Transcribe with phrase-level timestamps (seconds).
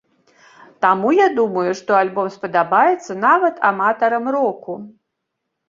[0.85, 4.73] Таму, я думаю, што альбом спадабаецца нават аматарам року.